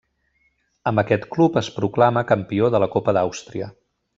[0.91, 3.71] Amb aquest club es proclama campió de la Copa d'Àustria.